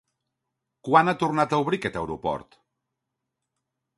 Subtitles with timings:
[0.87, 2.57] Quan ha tornat a obrir aquest aeroport?